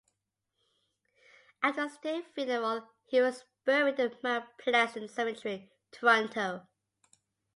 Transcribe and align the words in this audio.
After 1.61 1.83
a 1.83 1.89
state 1.91 2.33
funeral, 2.33 2.89
he 3.05 3.21
was 3.21 3.45
buried 3.65 3.99
in 3.99 4.11
Mount 4.23 4.45
Pleasant 4.57 5.11
Cemetery, 5.11 5.71
Toronto. 5.91 6.67